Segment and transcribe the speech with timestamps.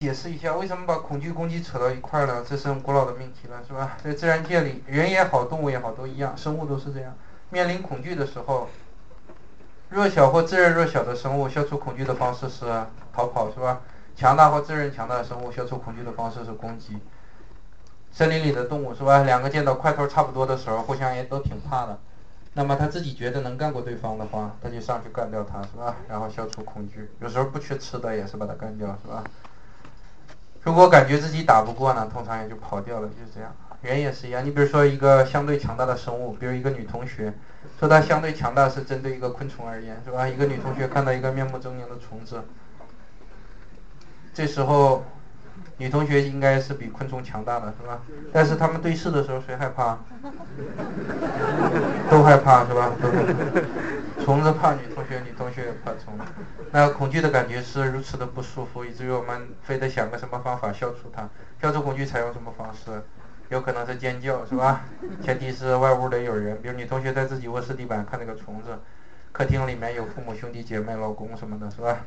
[0.00, 3.96] 解释一下为什么把恐惧攻击扯到一块儿了，这是很古老的命题了，是吧？
[4.00, 7.12] 在自然界里，人也好，动物也好，都一样，生物都是这样。
[7.50, 8.68] 面临恐惧的时候，
[9.88, 12.64] 弱小或自认弱小的生物消除恐惧的方式是
[13.12, 13.80] 逃跑，是吧？
[14.14, 16.96] 强大或自认强大的生物消除恐惧的方式是攻击。
[18.12, 19.24] 森林里的动物是吧？
[19.24, 21.98] 两个见到块头差不多的时候，互相也都挺怕的。
[22.54, 25.96] 那么他自己觉得能干过对方的话，他就上去干掉他，是吧？
[26.08, 27.10] 然后消除恐惧。
[27.18, 29.24] 有时候不缺吃的，也是把他干掉，是吧？
[30.68, 33.50] 如果感觉自己打不过呢，通常也就跑掉了，就是这样。
[33.80, 37.32] 人也是一样，你比如说一个相对强大的生物，比如一个女同学，
[37.80, 40.28] 说她相对强大是针对一个昆虫而言，是吧？
[40.28, 42.42] 一个女同学看到一个面目狰狞的虫子，
[44.34, 45.06] 这时候
[45.78, 48.02] 女同学应该是比昆虫强大的，是吧？
[48.30, 49.96] 但是他们对视的时候，谁害怕？
[52.10, 52.92] 都害怕，是吧？
[53.00, 53.08] 都
[54.28, 56.24] 虫子怕女同学，女同学也怕虫子。
[56.70, 61.26] 那恐惧的感觉是如此的不舒服，以至于我们非得想个什么方法消除它。
[61.62, 63.02] 消除恐惧采用什么方式？
[63.48, 64.82] 有可能是尖叫，是吧？
[65.22, 68.78] 前提是外屋得有人，比如女同学在自己卧室地板看那个虫子，
[69.32, 72.04] 客厅里面有父母、兄弟姐妹、老公什么的，是吧？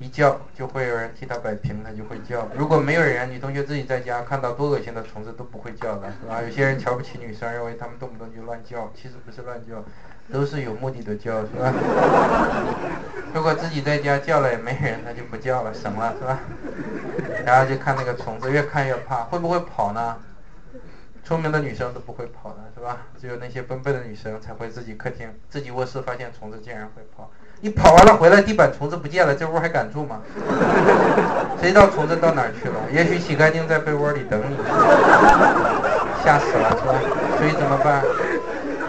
[0.00, 2.48] 一叫就会有人替他摆平，他就会叫。
[2.56, 6.40] 如果没有人，女同学自己在家看到多恶心的虫子都不会叫的，是吧？
[6.42, 9.84] 有些人瞧不起女生，认为她们动不动就乱叫，其实不是乱叫。
[10.30, 11.72] 都是有目的的叫，是吧？
[13.32, 16.38] 如果自己在家叫了也没人，那就不叫了，省了，是吧？
[17.46, 20.16] 然后就看那个虫子，越看越怕，会不会跑呢？
[21.28, 23.02] 聪明的女生都不会跑的，是吧？
[23.20, 27.30] 只有那些笨笨的女生才会自己客厅、自己卧室发现虫子，竟然会跑。
[27.60, 30.22] 你跑完了回来，地板虫子不见了，这屋还敢住吗？
[31.60, 32.80] 谁知道虫子到哪儿去了？
[32.90, 34.56] 也许洗干净在被窝里等你，
[36.24, 36.94] 吓死了，是吧？
[37.36, 38.02] 所以怎么办？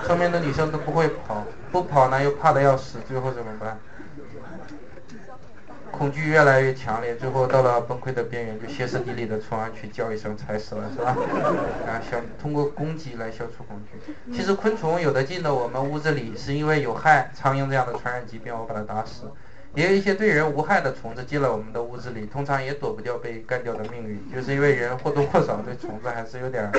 [0.07, 3.77] 聪明的女生都不会跑，不跑呢又怕的要死，最后怎么办？
[5.99, 11.09] 恐惧越来越强烈，最后到了崩溃的边缘，就歇斯底里的冲上去叫一声踩死了，是吧？
[11.85, 14.13] 啊，想通过攻击来消除恐惧。
[14.33, 19.29] 其实昆虫有的进到我们屋子里，是因为有害苍蝇这样的传染疾病，我把它打死。
[19.75, 26.71] 也有一些对人无害的虫子进了我们的屋子里，通常也躲不掉被干掉的命运，就是因为人或多或少对虫子还是有点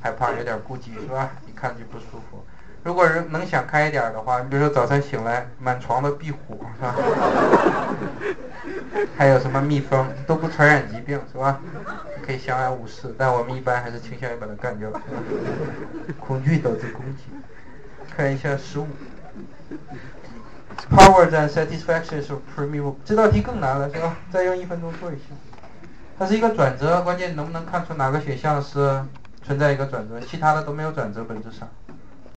[0.00, 1.30] 害怕，有点顾忌，是吧？
[1.46, 2.44] 一看就不舒服。
[2.84, 6.94] 如果人能想开一点的话，你比如说早晨醒来满床的壁虎，是吧？
[9.16, 11.58] 还有什么蜜蜂都不传染疾病，是吧？
[12.24, 13.14] 可以相安无事。
[13.16, 14.90] 但我们一般还是倾向于把它干掉。
[16.20, 17.22] 恐惧导致攻击。
[18.14, 18.86] 看一下十五。
[20.90, 22.96] Power and satisfaction is primeval。
[23.02, 24.14] 这道题更难了，是吧？
[24.30, 25.22] 再用一分钟做一下。
[26.18, 29.02] 它是一个转折，关键能不能看出哪个选项是
[29.42, 31.66] 存在一个转折，其他的都没有转折，本质上。